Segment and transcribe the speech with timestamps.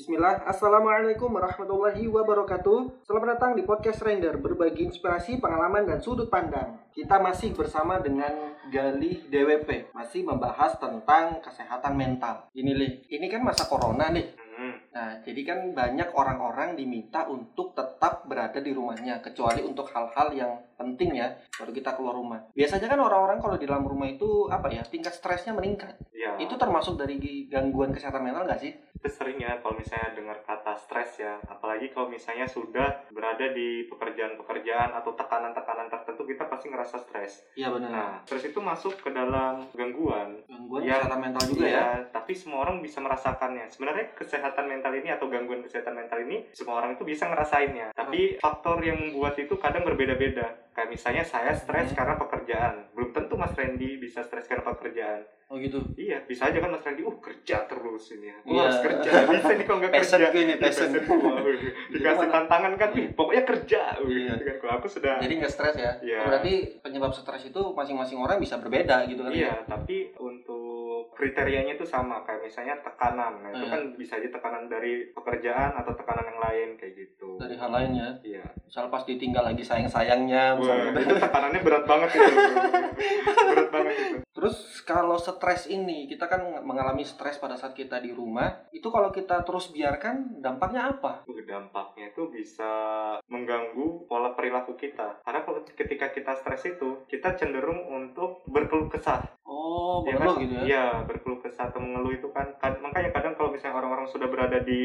[0.00, 3.04] Bismillah, Assalamualaikum warahmatullahi wabarakatuh.
[3.04, 6.80] Selamat datang di Podcast Render Berbagi inspirasi, pengalaman, dan sudut pandang.
[6.88, 8.32] Kita masih bersama dengan
[8.72, 12.48] Galih DWP Masih membahas tentang kesehatan mental.
[12.56, 14.39] Ini Lih, ini kan masa corona nih
[14.90, 20.52] Nah, jadi kan banyak orang-orang diminta untuk tetap berada di rumahnya Kecuali untuk hal-hal yang
[20.74, 22.42] penting ya Baru kita keluar rumah.
[22.50, 25.94] Biasanya kan orang-orang kalau di dalam rumah itu apa ya Tingkat stresnya meningkat.
[26.10, 28.74] Ya Itu termasuk dari gangguan kesehatan mental nggak sih?
[29.00, 31.40] itu sering ya kalau misalnya dengar kata stres ya.
[31.48, 37.48] Apalagi kalau misalnya sudah berada di pekerjaan-pekerjaan atau tekanan-tekanan tertentu kita pasti ngerasa stres.
[37.56, 37.88] Iya benar.
[37.88, 40.44] Nah stres itu masuk ke dalam gangguan.
[40.44, 41.72] Gangguan Ya, kesehatan mental juga ya?
[41.72, 43.64] Iya, tapi semua orang bisa merasakannya.
[43.72, 47.92] Sebenarnya kesehatan mental ini atau gangguan kesehatan mental ini semua orang itu bisa ngerasainnya.
[47.92, 50.56] Tapi faktor yang membuat itu kadang berbeda-beda.
[50.70, 51.96] Kayak misalnya saya stres Hmm.
[51.96, 52.74] karena pekerjaan.
[52.90, 55.20] Belum tentu Mas Randy bisa stres karena pekerjaan.
[55.46, 58.30] Oh gitu Iya, bisa aja kan Mas Randy, uh kerja terus ini.
[58.30, 58.36] ya.
[58.44, 59.10] Wah, harus kerja.
[59.28, 60.30] Bisa nih kalau nggak Passion kerja.
[60.30, 60.88] gue ini, passion.
[61.90, 62.88] Dikasih tantangan kan.
[62.94, 63.82] "Ih, pokoknya kerja.
[63.98, 64.30] Iya.
[64.32, 64.56] gitu kan.
[64.60, 65.92] Kalau aku sudah Jadi nggak stres ya?
[66.00, 66.20] Iya.
[66.22, 69.32] Berarti penyebab stres itu masing-masing orang bisa berbeda gitu kan?
[69.32, 70.69] Iya, tapi untuk
[71.20, 73.44] kriterianya itu sama kayak misalnya tekanan.
[73.44, 73.72] Nah, itu Iya.
[73.76, 77.36] kan bisa aja tekanan dari pekerjaan atau tekanan yang lain kayak gitu.
[77.36, 78.16] Dari hal lainnya.
[78.24, 78.40] Iya.
[78.64, 80.90] Misal pas ditinggal lagi sayang-sayangnya Wah, misalnya.
[80.96, 82.32] itu tekanannya berat banget itu.
[83.44, 84.16] berat banget itu.
[84.30, 88.64] Terus kalau stres ini, kita kan mengalami stres pada saat kita di rumah.
[88.72, 91.28] Itu kalau kita terus biarkan, dampaknya apa?
[91.28, 92.70] Dampaknya itu bisa
[93.26, 95.20] mengganggu pola perilaku kita.
[95.20, 99.20] Karena kalau ketika kita stres itu, kita cenderung untuk berkeluh kesah.
[99.44, 99.59] Oh,
[100.04, 100.42] Ya mengeluh kan?
[100.42, 100.62] gitu ya?
[100.66, 104.58] Iya, berkeluh kesah atau mengeluh itu kan, kad- makanya kadang kalau misalnya orang-orang sudah berada
[104.62, 104.82] di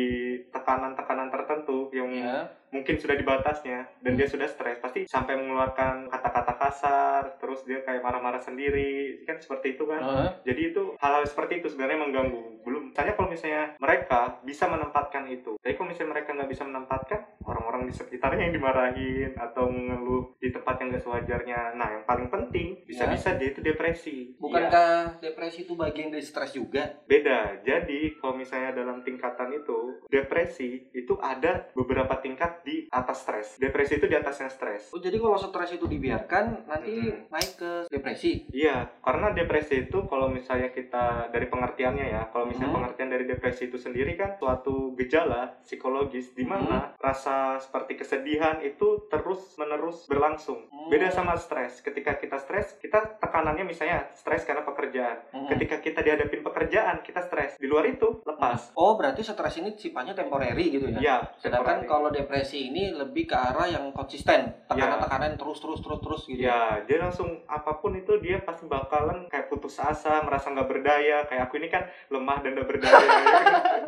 [0.50, 2.52] tekanan-tekanan tertentu yang Iya.
[2.68, 4.84] mungkin sudah di batasnya dan dia sudah stres.
[4.84, 9.24] Pasti sampai mengeluarkan kata-kata kasar terus dia kayak marah-marah sendiri.
[9.24, 10.04] Kan seperti itu kan.
[10.04, 10.30] Heeh.
[10.44, 12.44] jadi itu hal-hal seperti itu sebenarnya mengganggu.
[12.62, 12.92] Belum.
[12.92, 15.56] Misalnya kalau misalnya mereka bisa menempatkan itu.
[15.56, 20.50] Tapi kalau misalnya mereka nggak bisa menempatkan orang-orang di sekitarnya yang dimarahin atau mengeluh di
[20.50, 21.60] tempat yang nggak sewajarnya.
[21.74, 24.36] Nah yang paling penting bisa-bisa dia itu depresi.
[24.36, 26.92] Bukankah depresi itu bagian dari stres juga?
[27.06, 27.64] beda.
[27.64, 31.85] Jadi kalau misalnya dalam tingkatan itu depresi itu ada beberapa
[32.26, 36.72] tingkat di atas stres depresi itu di atasnya stres Oh, jadi kalau stres itu dibiarkan,
[36.72, 37.28] nanti Mm-mm.
[37.28, 38.48] naik ke depresi?
[38.54, 42.78] Iya, karena depresi itu kalau misalnya kita dari pengertiannya ya, kalau misalnya Hmm.
[42.82, 49.06] pengertian dari depresi itu sendiri kan suatu gejala psikologis di mana rasa seperti kesedihan itu
[49.12, 50.64] terus menerus berlangsung.
[50.72, 50.88] Hmm.
[50.88, 51.84] Beda sama stres.
[51.84, 55.18] Ketika kita stres, kita tekanannya misalnya stres karena pekerjaan.
[55.36, 55.50] Mm-mm.
[55.52, 57.60] Ketika kita dihadapin pekerjaan, kita stres.
[57.60, 58.72] Di luar itu lepas.
[58.80, 61.00] Oh, berarti stres ini sifatnya temporary gitu ya?
[61.04, 61.92] Iya, Sedangkan temporary.
[61.92, 66.46] kalau depresi ini lebih ke arah yang konsisten, tekanan-tekanan terus terus terus terus gitu.
[66.46, 71.28] Ya, dia langsung apa pun itu dia pasti bakalan kayak putus asa, merasa nggak berdaya.
[71.28, 72.98] Kayak aku ini kan lemah dan nggak berdaya.
[72.98, 73.30] ya
[73.68, 73.84] kan?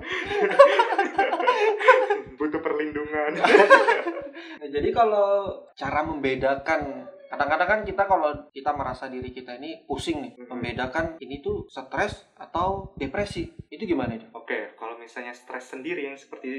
[2.38, 3.32] Butuh perlindungan.
[4.58, 10.20] Nah, jadi kalau cara membedakan kadang-kadang kan kita kalau kita merasa diri kita ini pusing
[10.20, 10.48] nih, Mhm.
[10.48, 13.52] membedakan ini tuh stres atau depresi.
[13.68, 14.26] Itu gimana itu?
[14.32, 16.52] Oke, kalau misalnya stres sendiri yang seperti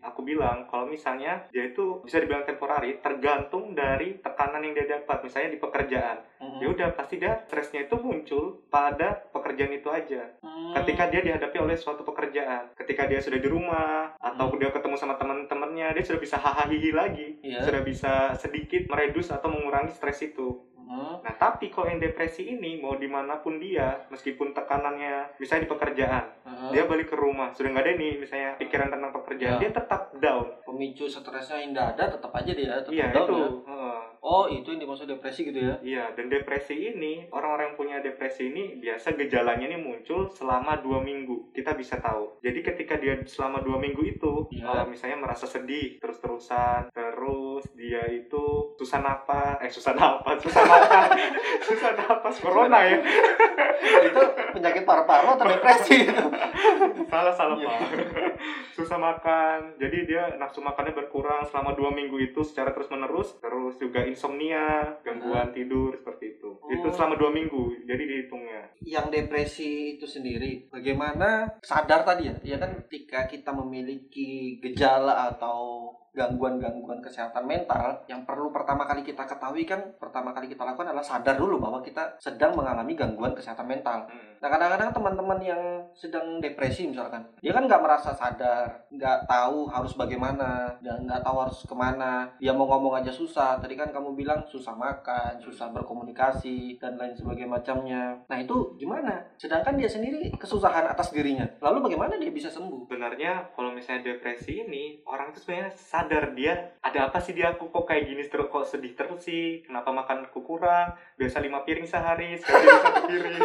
[0.00, 5.22] aku bilang, kalau misalnya dia itu bisa dibilang temporari, tergantung dari tekanan yang dia dapat.
[5.22, 6.58] Misalnya di pekerjaan, Mhm.
[6.62, 10.22] ya udah pasti dia stresnya itu muncul pada pekerjaan itu aja.
[10.38, 10.74] Hmm.
[10.74, 14.58] ketika dia dihadapi oleh suatu pekerjaan ketika dia sudah di rumah atau Hmm.
[14.58, 17.62] dia ketemu sama teman-temannya dia sudah bisa hahaha lagi Iya.
[17.62, 21.20] sudah bisa sedikit meredus atau mengurangi stres itu Hmm.
[21.20, 25.70] nah tapi kalau yang depresi ini mau di mana pun dia meskipun tekanannya misalnya di
[25.70, 26.72] pekerjaan Hmm.
[26.72, 29.60] dia balik ke rumah sudah nggak ada nih misalnya pikiran tentang pekerjaan Ya.
[29.60, 33.48] dia tetap down pemicu stresnya yang ada tetap aja dia tetap iya down itu ya.
[33.68, 33.98] Heeh.
[34.18, 35.78] Oh, itu yang dimaksud depresi gitu ya.
[35.78, 40.98] Iya, dan depresi ini, orang-orang yang punya depresi ini biasa gejalanya ini muncul selama dua
[40.98, 41.54] minggu.
[41.54, 42.42] Kita bisa tahu.
[42.42, 48.44] Jadi ketika dia selama dua minggu itu, kalau misalnya merasa sedih terus-terusan, terus dia itu
[48.74, 51.08] susah napas, eh susah napas, susah makan,
[51.60, 52.98] susah napas, corona ya.
[54.00, 56.24] itu penyakit paru-paru atau depresi itu?
[57.06, 57.68] salah salah Iya.
[57.68, 57.80] pak.
[58.70, 63.74] susah makan, jadi dia nafsu makannya berkurang selama dua minggu itu secara terus menerus, terus
[63.76, 66.50] juga insomnia, gangguan tidur seperti itu.
[66.68, 66.92] Itu Oh.
[66.92, 68.62] selama dua minggu, jadi dihitungnya.
[68.80, 72.34] Yang depresi itu sendiri, bagaimana sadar tadi ya?
[72.44, 74.28] Ya kan ketika kita memiliki
[74.58, 80.66] gejala atau gangguan-gangguan kesehatan mental, yang perlu pertama kali kita ketahui kan, pertama kali kita
[80.66, 84.10] lakukan adalah sadar dulu bahwa kita sedang mengalami gangguan kesehatan mental.
[84.10, 84.27] Hmm.
[84.38, 85.62] Nah kadang-kadang teman-teman yang
[85.94, 91.36] sedang depresi misalkan, dia kan nggak merasa sadar, nggak tahu harus bagaimana, dan nggak tahu
[91.42, 92.30] harus ke mana.
[92.42, 93.58] Dia mau ngomong aja susah.
[93.62, 98.02] Tadi kan kamu bilang susah makan, susah berkomunikasi dan lain sebagainya macamnya.
[98.26, 99.22] Nah itu gimana?
[99.38, 101.46] Sedangkan dia sendiri kesusahan atas dirinya.
[101.62, 102.88] Lalu bagaimana dia bisa sembuh?
[102.88, 107.70] sebenarnya kalau misalnya depresi ini orang itu sebenarnya sadar dia ada apa sih dia aku
[107.70, 112.34] kok kayak gini terus kok sedih terus sih kenapa makanku kurang biasa lima piring sehari
[112.40, 113.44] sekarang satu piring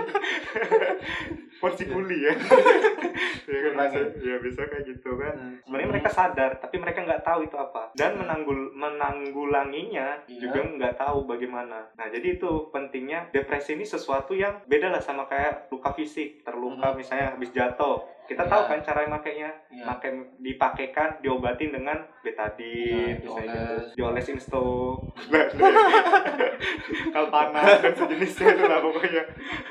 [1.62, 2.34] porsi kuli ya
[3.48, 4.08] ya kan Kurang bisa, ya?
[4.20, 8.16] ya bisa kayak gitu kan sebenarnya mereka sadar tapi mereka nggak tahu itu apa dan
[8.16, 10.40] menanggul menanggulanginya Iya.
[10.42, 15.24] juga nggak tahu bagaimana nah jadi itu pentingnya depresi ini sesuatu yang beda lah sama
[15.26, 16.98] kayak luka fisik terluka Hmm.
[16.98, 18.52] misalnya habis jatuh kita Iya.
[18.52, 19.84] tahu kan cara makainya Iya.
[19.86, 24.64] pakai dipakaikan diobatin dengan betadine Iya, misalnya gitu dioles insto
[27.12, 29.24] kalpana dan sejenisnya itu lah pokoknya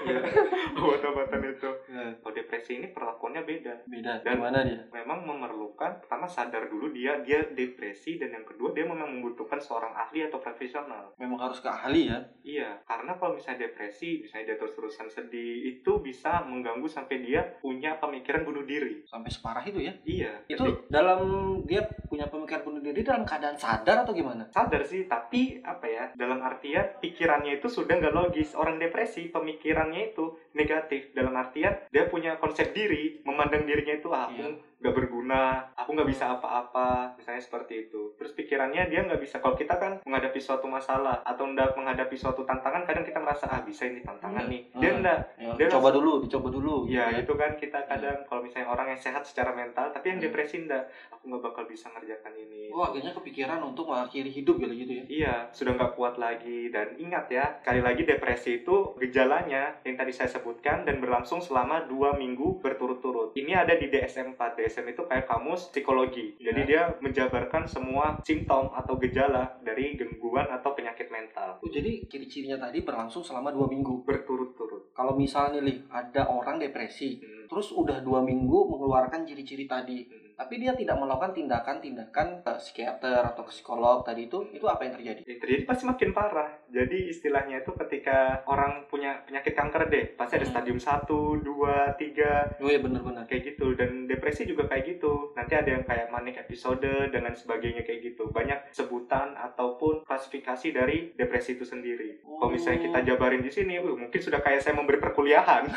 [0.02, 0.20] Iya.
[0.78, 4.12] obat-obatan itu Nah, kalau depresi ini perlakuannya beda beda.
[4.20, 4.80] Dan- Gimana dia?
[4.90, 9.92] memang memerlukan pertama sadar dulu dia dia depresi dan yang kedua dia memang membutuhkan seorang
[9.92, 12.18] ahli atau profesional Memang harus ke ahli ya.
[12.42, 17.96] iya karena kalau misalnya depresi misalnya dia terus-terusan sedih itu bisa mengganggu sampai dia punya
[17.96, 19.92] pemikiran bunuh diri Sampai separah itu ya.
[20.02, 21.20] iya Itu jadi dalam
[21.62, 24.46] dia punya pemikiran bunuh diri dalam keadaan sadar atau gimana?
[24.52, 30.12] sadar sih tapi apa ya dalam artian pikirannya itu sudah nggak logis orang depresi pemikirannya
[30.12, 34.48] itu negatif dalam artian dia punya konsep diri memandang dirinya itu ah, aku Iya.
[34.82, 39.54] Nggak berguna aku nggak bisa apa-apa misalnya seperti itu terus pikirannya dia nggak bisa kalau
[39.54, 43.86] kita kan menghadapi suatu masalah atau ndak menghadapi suatu tantangan kadang kita merasa ah bisa
[43.86, 44.50] ini tantangan Iya.
[44.50, 45.00] nih dia Hmm.
[45.00, 46.74] ndak Ya, Dia dicoba dulu, dicoba dulu.
[46.84, 50.18] gitu ya itu kan kita kadang kalau misalnya orang yang sehat secara mental tapi yang
[50.18, 50.26] Hmm.
[50.26, 50.82] depresi ndak
[51.12, 55.04] aku nggak bakal bisa ngerjakan ini Oh, akhirnya kepikiran untuk mengakhiri hidup gitu gitu ya.
[55.06, 56.72] Iya, sudah nggak kuat lagi.
[56.72, 61.84] Dan ingat ya, sekali lagi depresi itu gejalanya yang tadi saya sebutkan dan berlangsung selama
[61.84, 63.36] dua minggu berturut-turut.
[63.36, 64.40] Ini ada di DSM-4.
[64.56, 66.36] DSM itu kayak kamus psikologi.
[66.38, 66.66] Jadi Ya.
[66.66, 71.58] dia menjabarkan semua simptom atau gejala dari gangguan atau penyakit mental.
[71.58, 74.00] Oh, jadi ciri-cirinya tadi berlangsung selama dua minggu.
[74.02, 74.90] Berturut-turut.
[74.92, 77.44] Kalau misalnya nih ada orang depresi, Hmm.
[77.46, 80.32] terus udah dua minggu mengeluarkan ciri-ciri tadi, Hmm.
[80.34, 84.94] tapi dia tidak melakukan tindakan-tindakan ke psikiater atau ke psikolog tadi itu, itu apa yang
[84.94, 85.20] terjadi?
[85.22, 86.50] Yang terjadi pasti makin parah.
[86.68, 90.52] Jadi istilahnya itu ketika orang punya penyakit kanker deh, pasti ada Hmm.
[90.52, 93.24] stadium 1, 2, 3, Oh iya benar-benar.
[93.24, 94.01] kayak gitu dan
[94.32, 95.36] depresi juga kayak gitu.
[95.36, 96.80] Nanti ada yang kayak manic episode
[97.12, 98.32] dan lain sebagainya kayak gitu.
[98.32, 102.24] Banyak sebutan ataupun klasifikasi dari depresi itu sendiri.
[102.24, 105.68] Kalau misalnya kita jabarin di sini uh, mungkin sudah kayak saya memberi perkuliahan.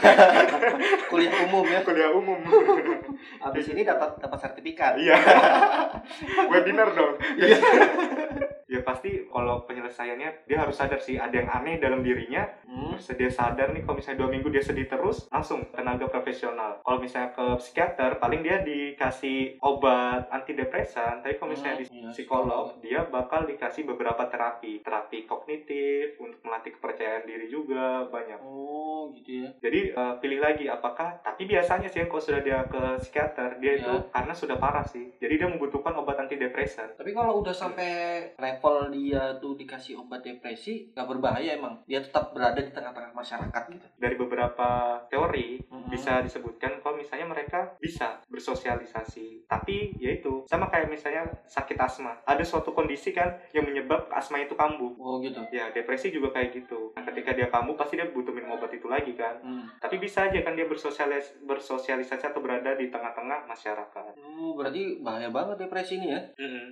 [1.12, 1.84] Kuliah umum ya.
[1.84, 2.40] kuliah umum.
[3.44, 4.96] Habis ini dapat dapat sertifikat.
[5.04, 5.20] iya.
[6.56, 7.20] Webinar dong.
[7.36, 7.60] Iya.
[8.76, 12.98] ya pasti kalau penyelesaiannya dia harus sadar sih ada yang aneh dalam dirinya Hmm.
[12.98, 16.82] Terus dia sadar nih kalau misalnya dua minggu dia sedih terus langsung tenaga profesional.
[16.84, 22.10] Kalau misalnya ke psikiater paling dia dikasih obat antidepresan tapi kalau misalnya di Hmm, iya,
[22.12, 24.82] psikolog dia bakal dikasih beberapa terapi.
[24.84, 28.40] Terapi kognitif untuk melatih kepercayaan diri juga banyak.
[28.42, 29.50] Oh gitu ya.
[29.60, 33.84] jadi eh, pilih lagi apakah tapi biasanya sih kalau sudah dia ke psikiater dia itu
[33.88, 34.10] Iya.
[34.10, 37.92] karena sudah parah sih jadi dia membutuhkan obat antidepresan Tapi kalau udah sampai
[38.36, 41.84] level dia tuh dikasih obat depresi, nggak berbahaya emang.
[41.84, 43.86] Dia tetap berada di tengah-tengah masyarakat gitu.
[43.96, 44.68] dari beberapa
[45.06, 45.90] teori Mhm.
[45.90, 52.42] bisa disebutkan kalau misalnya mereka bisa bersosialisasi tapi yaitu sama kayak misalnya sakit asma ada
[52.42, 55.38] suatu kondisi kan yang menyebab asma itu kambuh Oh gitu.
[55.52, 58.88] ya depresi juga kayak gitu nah, ketika dia kambuh pasti dia butuh minum obat itu
[58.88, 59.66] lagi kan Hmm.
[59.78, 65.28] tapi bisa aja kan dia bersosialis bersosialisasi atau berada di tengah-tengah masyarakat Oh, berarti bahaya
[65.28, 66.22] banget depresi ini ya.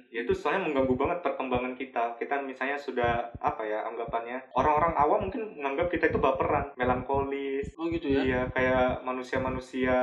[0.10, 2.13] Ya itu soalnya mengganggu banget perkembangan kita.
[2.13, 7.72] Kita misalnya sudah apa ya anggapannya orang-orang awam mungkin menganggap kita itu baperan, melankolis.
[7.74, 8.22] Oh gitu ya.
[8.22, 9.96] Iya kayak manusia-manusia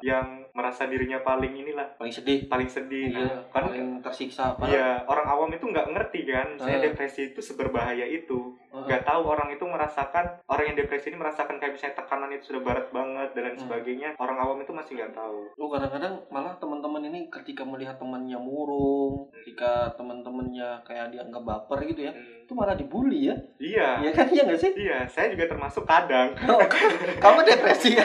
[0.00, 2.46] yang merasa dirinya paling inilah Paling sedih.
[2.46, 3.10] paling sedih.
[3.10, 4.54] Iya, Nah, kan paling tersiksa.
[4.54, 6.82] Padahal- Iya, orang awam itu nggak ngerti kan, saya Ah.
[6.84, 8.54] depresi itu seberbahaya itu.
[8.70, 8.84] Heeh.
[8.86, 12.62] Nggak tahu orang itu merasakan, orang yang depresi ini merasakan kayak misalnya tekanan itu sudah
[12.62, 13.64] berat banget dan lain Hmm.
[13.64, 14.08] sebagainya.
[14.16, 15.38] Orang awam itu masih nggak tahu.
[15.54, 16.54] Oh kadang-kadang malah
[16.84, 22.44] teman-teman ini ketika melihat temannya murung, ketika teman-temannya kayak dianggap baper gitu ya, Hmm.
[22.44, 23.36] itu malah dibully ya.
[23.56, 24.72] Iya, Iya kan iya nggak sih?
[24.76, 26.36] iya, saya juga termasuk kadang.
[26.44, 26.60] Oh,
[27.24, 28.04] kamu depresi ya?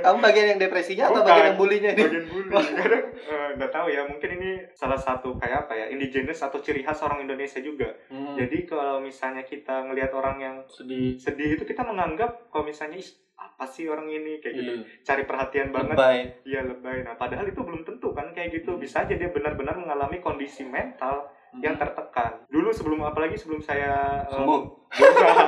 [0.00, 1.28] Kamu bagian yang depresinya atau Bukan.
[1.28, 2.00] bagian yang bulinya ini?
[2.00, 6.40] bagian bully kadang eh, nggak tahu ya mungkin ini salah satu kayak apa ya indigenous
[6.40, 11.16] atau ciri khas orang Indonesia juga Hmm, jadi kalau misalnya kita ngelihat orang yang sedih.
[11.16, 13.10] sedih itu kita menganggap kalau misalnya "Ih,
[13.54, 14.82] apa sih orang ini kayak gitu Iya.
[15.00, 16.18] cari perhatian banget Lebay.
[16.42, 18.82] iya lebay nah padahal itu belum tentu kan kayak gitu Hmm.
[18.82, 21.30] bisa aja dia benar-benar mengalami kondisi mental
[21.60, 22.42] yang tertekan.
[22.46, 24.62] Dulu sebelum apalagi sebelum saya em, Sembuh.
[24.94, 25.46] bukan,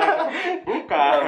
[0.67, 1.19] bukan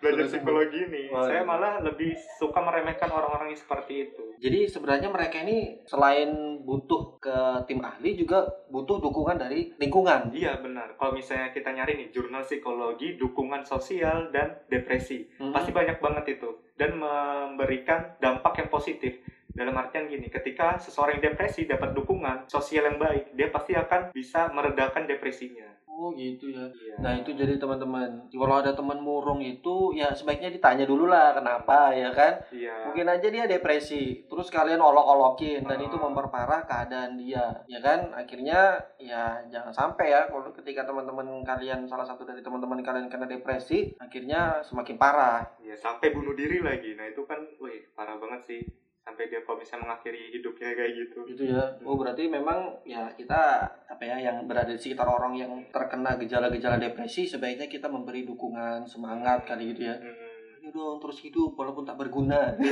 [0.00, 1.48] belajar psikologi ini, Oh, saya iya.
[1.48, 4.22] malah lebih suka meremehkan orang-orang yang seperti itu.
[4.36, 6.32] Jadi sebenarnya mereka ini selain
[6.64, 10.32] butuh ke tim ahli juga butuh dukungan dari lingkungan.
[10.32, 10.96] Iya benar.
[10.96, 15.52] Kalau misalnya kita nyari nih jurnal psikologi, dukungan sosial dan depresi, Mhm.
[15.52, 19.20] pasti banyak banget itu dan memberikan dampak yang positif.
[19.56, 24.12] Dalam artian gini, ketika seseorang yang depresi dapat dukungan sosial yang baik, dia pasti akan
[24.12, 25.76] bisa meredakan depresinya.
[25.96, 26.68] Oh gitu ya.
[26.68, 26.94] Iya.
[27.00, 28.28] Nah itu jadi teman-teman.
[28.28, 32.36] Kalau ada teman murung itu ya sebaiknya ditanya dulu lah kenapa ya kan.
[32.52, 32.92] Iya.
[32.92, 34.28] Mungkin aja dia depresi.
[34.28, 35.86] Terus kalian olok-olokin dan Ah.
[35.88, 37.64] itu memperparah keadaan dia.
[37.64, 38.12] Ya kan.
[38.12, 43.24] Akhirnya ya jangan sampai ya kalau ketika teman-teman kalian salah satu dari teman-teman kalian kena
[43.24, 45.48] depresi, akhirnya semakin parah.
[45.64, 46.92] Iya, sampai bunuh diri lagi.
[46.92, 48.62] Nah, itu kan wih, parah banget sih.
[49.06, 51.18] Sampai dia kalau misalnya mengakhiri hidupnya kayak gitu.
[51.30, 55.48] gitu ya oh berarti memang ya kita apa ya yang berada di sekitar orang yang
[55.70, 60.58] terkena gejala-gejala depresi sebaiknya kita memberi dukungan semangat kali gitu ya Hmm.
[60.58, 62.50] ayo dong terus hidup walaupun tak berguna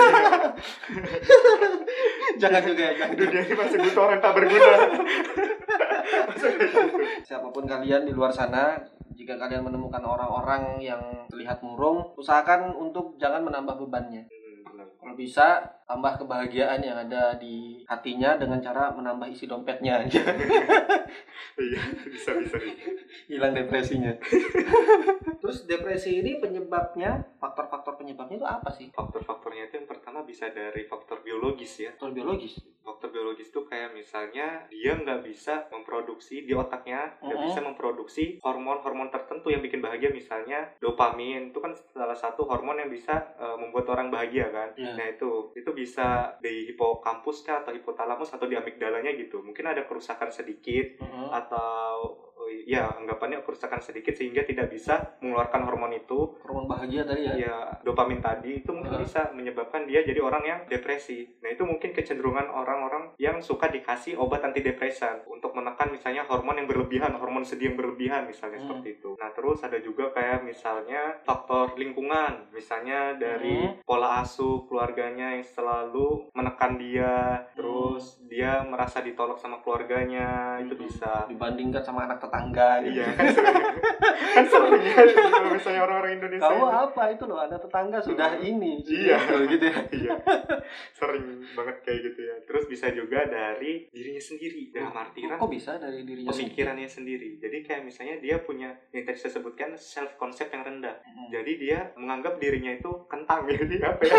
[2.42, 4.72] jangan juga ya jangan Dunia ini masih butuh orang tak berguna.
[7.24, 8.74] Siapa pun kalian di luar sana
[9.14, 11.00] jika kalian menemukan orang-orang yang
[11.30, 14.26] terlihat murung usahakan untuk jangan menambah bebannya
[14.74, 20.22] Hmm, kalau bisa tambah kebahagiaan yang ada di hatinya dengan cara menambah isi dompetnya aja
[21.54, 21.78] Iya,
[22.10, 22.58] bisa bisa.
[23.30, 24.10] hilang depresinya.
[25.42, 28.90] Terus depresi ini penyebabnya, faktor-faktor penyebabnya itu apa sih?
[28.90, 31.94] Faktor-faktornya itu yang pertama bisa dari faktor biologis ya.
[31.94, 32.58] Faktor biologis.
[32.82, 37.46] Faktor biologis itu kayak misalnya dia nggak bisa memproduksi di otaknya nggak Mhm.
[37.46, 42.90] bisa memproduksi hormon-hormon tertentu yang bikin bahagia misalnya dopamin itu kan salah satu hormon yang
[42.90, 44.74] bisa uh, membuat orang bahagia kan.
[44.74, 44.98] Iya.
[44.98, 49.42] Nah itu itu bisa di hipokampus kah atau hipotalamus atau di amigdalanya gitu.
[49.44, 51.02] Mungkin ada kerusakan sedikit
[51.34, 52.23] atau oh,
[52.64, 57.34] ya anggapannya kerusakan sedikit sehingga tidak bisa mengeluarkan hormon itu Hormon bahagia tadi ya.
[57.38, 59.04] ya dopamin tadi itu mungkin Heeh.
[59.04, 61.28] bisa menyebabkan dia jadi orang yang depresi.
[61.38, 66.66] Nah itu mungkin kecenderungan orang-orang yang suka dikasih obat antidepresan untuk menekan misalnya hormon yang
[66.66, 68.66] berlebihan, hormon sedih yang berlebihan misalnya Hmm.
[68.66, 69.10] seperti itu.
[69.14, 73.84] Nah terus ada juga kayak misalnya faktor lingkungan, misalnya dari Hmm.
[73.84, 80.82] pola asuh keluarganya yang selalu menekan dia, terus dia merasa ditolak sama keluarganya itu Hmm.
[80.82, 81.12] bisa.
[81.26, 82.52] Dibandingkan sama anak tetangga.
[82.80, 82.94] Gitu.
[82.94, 83.56] Iya kan sering,
[84.34, 84.94] kan sering ya
[85.34, 86.70] kalau misalnya orang-orang Indonesia ini.
[86.70, 88.72] apa itu loh, anak tetangga sudah ini.
[88.80, 89.16] Iya.
[89.24, 89.78] Gitu, gitu ya.
[89.92, 90.14] iya
[90.92, 95.76] sering banget kayak gitu ya terus bisa juga dari dirinya sendiri dalam artian Kok bisa
[95.76, 96.50] dari dirinya sendiri?
[96.50, 100.96] pemikirannya sendiri jadi kayak misalnya dia punya yang tadi saya sebutkan self concept yang rendah
[101.04, 101.28] Hmm.
[101.30, 104.14] jadi dia menganggap dirinya itu kentang jadi apa ya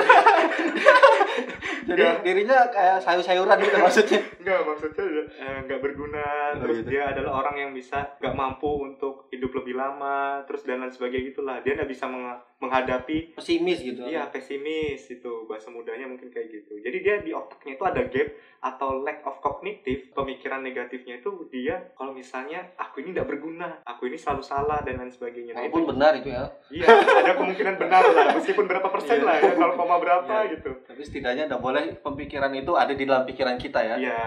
[1.85, 2.17] Jadi Nggak.
[2.23, 4.19] dirinya kayak sayur-sayuran gitu maksudnya.
[4.39, 5.03] nggak maksudnya
[5.35, 6.89] eh, nggak berguna Oh, terus gitu.
[6.89, 11.29] dia adalah orang yang bisa nggak mampu untuk hidup lebih lama terus dan lain sebagainya
[11.29, 12.25] gitulah dia nggak bisa meng-
[12.57, 14.01] menghadapi Pesimis gitu.
[14.03, 16.73] Iya pesimis itu bahasa mudanya mungkin kayak gitu.
[16.77, 18.29] Jadi dia di otaknya itu ada gap
[18.63, 24.07] atau lack of cognitive pemikiran negatifnya itu dia kalau misalnya aku ini tidak berguna, aku
[24.07, 25.53] ini selalu salah dan lain sebagainya.
[25.53, 26.43] Nah, Walaupun itu, benar itu ya.
[26.71, 30.51] iya ada kemungkinan benar lah meskipun berapa persen lah ya kalau koma berapa Iya.
[30.55, 30.71] gitu.
[30.81, 33.95] Tapi setidaknya tidak boleh pemikiran itu ada di dalam pikiran kita ya.
[33.99, 34.19] Iya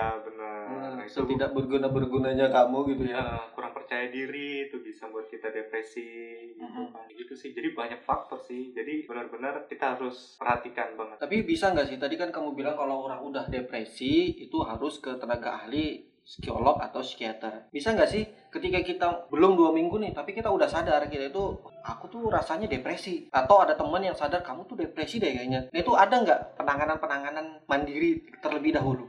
[1.08, 3.18] setidak berguna bergunanya kamu gitu ya.
[3.18, 6.04] ya, kurang percaya diri itu bisa buat kita depresi
[6.52, 6.92] gitu Mhm.
[6.92, 7.08] kan.
[7.08, 7.50] Gitu sih.
[7.50, 8.70] Jadi banyak faktor sih.
[8.70, 11.16] Jadi benar-benar kita harus perhatikan banget.
[11.18, 15.16] Tapi bisa nggak sih tadi kan kamu bilang kalau orang udah depresi itu harus ke
[15.16, 17.72] tenaga ahli psikolog atau psikiater.
[17.72, 18.20] Bisa nggak sih
[18.52, 22.68] ketika kita belum dua minggu nih tapi kita udah sadar kita itu aku tuh rasanya
[22.68, 25.72] depresi atau ada teman yang sadar kamu tuh depresi deh kayaknya.
[25.72, 29.08] Nah itu ada nggak penanganan-penanganan mandiri terlebih dahulu?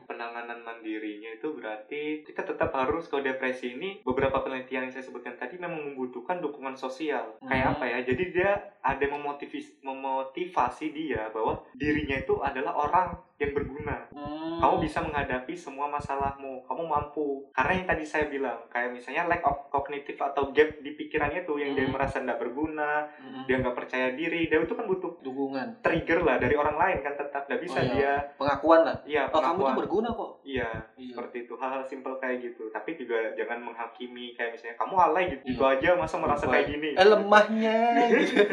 [1.39, 5.95] Itu berarti kita tetap harus kalau depresi ini beberapa penelitian yang saya sebutkan tadi memang
[5.95, 7.73] membutuhkan dukungan sosial kayak Hmm.
[7.79, 8.51] apa ya jadi dia
[8.83, 13.07] ada memotivasi memotivasi dia bahwa dirinya itu adalah orang
[13.39, 14.59] yang berguna Hmm.
[14.59, 19.39] kamu bisa menghadapi semua masalahmu kamu mampu karena yang tadi saya bilang kayak misalnya lack
[19.41, 21.95] of cognitive atau gap di pikirannya tuh yang dia Hmm.
[21.95, 23.47] merasa tidak berguna Hmm.
[23.47, 25.79] dia nggak percaya diri dia itu kan butuh dukungan.
[25.79, 27.93] trigger lah dari orang lain kan tetap nggak bisa Oh, iya.
[27.93, 28.97] dia Pengakuan lah.
[29.03, 29.77] iya Oh kamu tuh pengakuan.
[29.79, 30.31] berguna kok.
[30.43, 31.13] iya Iya.
[31.13, 35.43] seperti itu hal-hal simpel kayak gitu tapi juga jangan menghakimi kayak misalnya kamu alay gitu,
[35.47, 35.73] gitu Iya.
[35.73, 36.53] aja masa merasa Lebay.
[36.53, 37.77] kayak gini Eh lemahnya.
[38.11, 38.43] gitu.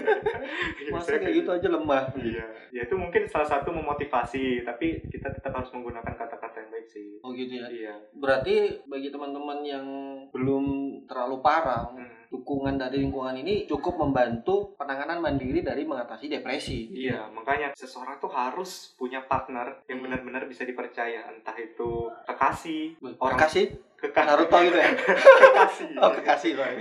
[0.79, 2.05] Iya, Masa kayak gitu aja lemah.
[2.17, 6.87] iya ya itu mungkin salah satu memotivasi tapi kita tetap harus menggunakan kata-kata yang baik
[6.87, 7.09] sih.
[7.21, 7.67] Oh gitu ya.
[7.69, 7.95] iya.
[8.13, 9.87] Berarti bagi teman-teman yang
[10.31, 10.65] belum
[11.07, 12.13] terlalu parah, Hmm.
[12.27, 16.91] dukungan dari lingkungan ini cukup membantu penanganan mandiri dari mengatasi depresi.
[16.91, 20.11] Iya, makanya seseorang tuh harus punya partner yang Hmm.
[20.11, 24.27] benar-benar bisa dipercaya, entah itu kekasih, Orang kasih kekasih.
[24.29, 24.91] Naruto gitu ya?
[25.41, 25.89] Kekasih.
[25.97, 26.77] Oh kekasih sorry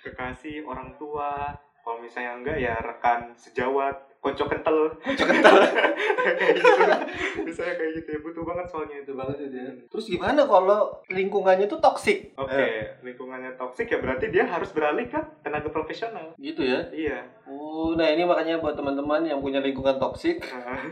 [0.00, 1.56] kekasih orang tua.
[1.80, 4.78] Kalau misalnya enggak ya rekan sejawat kocok kental.
[5.04, 5.54] Kocok kental.
[6.24, 6.70] Kayak gitu
[7.44, 9.04] misalnya kayak gitu ya butuh banget soalnya itu.
[9.04, 9.70] Itu banget itu ya.
[9.92, 10.80] Terus gimana kalau
[11.12, 12.64] lingkungannya tuh toksik oke
[13.04, 16.32] lingkungannya toksik ya berarti dia harus beralih ke tenaga profesional.
[16.40, 16.88] Gitu ya?
[16.88, 17.20] Iya.
[17.44, 20.40] Oh nah ini makanya buat teman-teman yang punya lingkungan toksik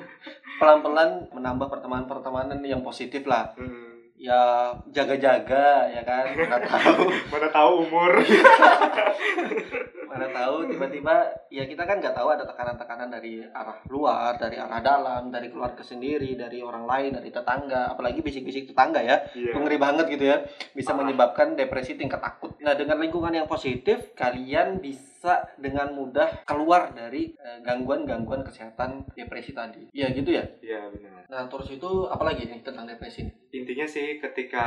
[0.60, 3.56] pelan-pelan menambah pertemanan-pertemanan yang positif lah.
[3.56, 3.90] Hmm.
[4.22, 6.30] ya jaga-jaga ya kan?
[6.30, 7.10] Nggak tahu.
[7.26, 8.22] Mana tahu umur
[10.12, 11.14] mana tahu tiba-tiba
[11.48, 15.80] ya kita kan nggak tahu ada tekanan-tekanan dari arah luar dari arah dalam dari keluarga
[15.80, 19.24] sendiri dari orang lain dari tetangga apalagi bisik-bisik tetangga ya.
[19.32, 19.56] Iya.
[19.56, 20.44] Itu ngeri banget gitu ya.
[20.76, 22.60] Bisa menyebabkan depresi tingkat akut.
[22.60, 29.56] Nah dengan lingkungan yang positif kalian bisa dengan mudah keluar dari eh, gangguan-gangguan kesehatan depresi
[29.56, 29.88] tadi.
[29.96, 30.44] Ya gitu ya?
[30.60, 31.24] Iya benar.
[31.32, 34.64] Nah terus itu apalagi nih tentang depresi intinya sih ketika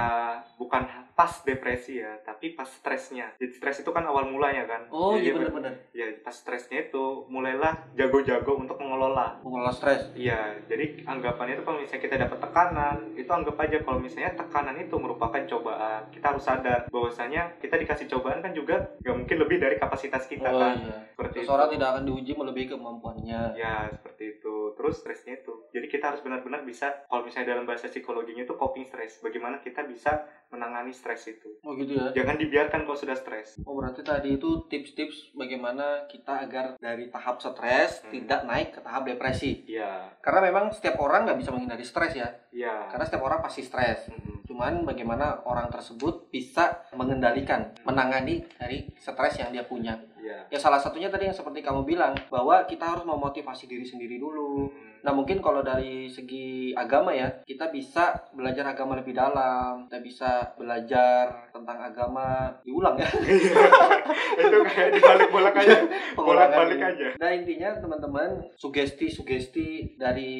[0.55, 0.85] bukan
[1.17, 5.33] pas depresi ya tapi pas stresnya jadi stres itu kan awal mulanya kan oh iya
[5.33, 11.63] benar-benar ya pas stresnya itu mulailah jago-jago untuk mengelola mengelola stres Iya, jadi anggapannya itu
[11.65, 16.01] kalau misalnya kita dapat tekanan, itu anggap aja kalau misalnya tekanan itu merupakan cobaan.
[16.13, 20.45] Kita harus sadar bahwasanya kita dikasih cobaan kan juga gak mungkin lebih dari kapasitas kita
[20.45, 20.77] oh kan.
[20.77, 21.45] iya Seperti itu.
[21.47, 24.55] seseorang tidak akan diuji melebihi kemampuannya Ya, seperti itu.
[24.77, 25.54] Terus stresnya itu.
[25.75, 29.19] Jadi kita harus benar-benar bisa kalau misalnya dalam bahasa psikologinya itu coping stress.
[29.19, 31.51] Bagaimana kita bisa menangani stres itu.
[31.59, 33.59] oh gitu ya Jangan dibiarkan kalau sudah stres.
[33.67, 38.11] Oh berarti tadi itu tips-tips bagaimana kita agar dari tahap stres Hmm.
[38.13, 39.67] tidak naik ke tahap depresi.
[39.67, 42.29] Iya, Karena memang setiap orang nggak bisa menghindari stres ya.
[42.49, 42.87] iya.
[42.87, 44.07] Karena setiap orang pasti stres.
[44.07, 44.45] Mm-mm.
[44.45, 49.97] Cuman bagaimana orang tersebut bisa mengendalikan, menangani dari stres yang dia punya.
[50.15, 50.47] Iya.
[50.47, 54.69] Ya salah satunya tadi yang seperti kamu bilang bahwa kita harus memotivasi diri sendiri dulu.
[54.69, 54.84] Mm.
[55.05, 60.29] Nah mungkin kalau dari segi agama ya kita bisa belajar agama lebih dalam, kita bisa
[60.57, 63.05] belajar tentang agama diulang ya.
[64.41, 65.77] itu kayak dibalik-bolak aja.
[66.17, 67.07] Bolak-balik Pengulangan aja.
[67.21, 70.33] Nah intinya teman-teman sugesti-sugesti dari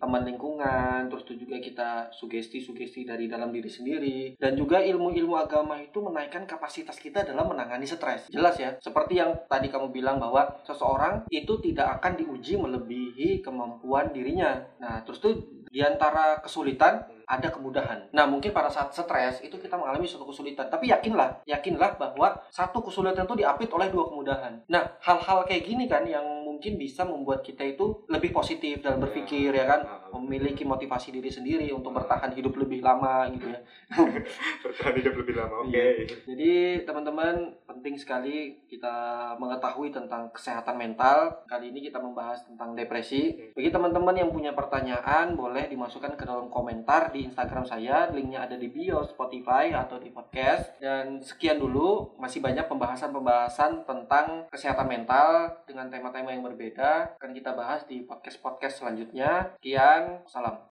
[0.00, 5.76] teman lingkungan, terus itu juga kita sugesti-sugesti dari dalam diri sendiri, dan juga ilmu-ilmu agama
[5.84, 8.32] itu menaikkan kapasitas kita dalam menangani stres.
[8.32, 13.97] Jelas ya, seperti yang tadi kamu bilang bahwa seseorang itu tidak akan diuji melebihi kemampuan
[14.06, 14.62] dirinya.
[14.78, 15.34] Nah terus tuh
[15.68, 18.08] di antara kesulitan ada kemudahan.
[18.16, 22.80] Nah, mungkin pada saat stres itu kita mengalami suatu kesulitan, tapi yakinlah, yakinlah bahwa satu
[22.80, 24.64] kesulitan itu diapit oleh dua kemudahan.
[24.64, 29.52] Nah, hal-hal kayak gini kan yang mungkin bisa membuat kita itu lebih positif dalam berpikir
[29.52, 29.84] ya kan,
[30.18, 33.60] memiliki motivasi diri sendiri untuk bertahan hidup lebih lama gitu ya.
[34.64, 35.54] Bertahan hidup lebih lama.
[35.64, 35.70] Oke.
[35.72, 35.86] Iya.
[36.26, 36.52] Jadi
[36.84, 38.96] teman-teman penting sekali kita
[39.38, 41.44] mengetahui tentang kesehatan mental.
[41.46, 43.52] Kali ini kita membahas tentang depresi.
[43.54, 48.08] Bagi teman-teman yang punya pertanyaan boleh dimasukkan ke dalam komentar di Instagram saya.
[48.10, 50.74] Linknya ada di bio Spotify atau di podcast.
[50.80, 52.16] Dan sekian dulu.
[52.16, 57.14] Masih banyak pembahasan-pembahasan tentang kesehatan mental dengan tema-tema yang berbeda.
[57.20, 59.52] Akan kita bahas di podcast-podcast selanjutnya.
[59.60, 60.58] Sekian, salam.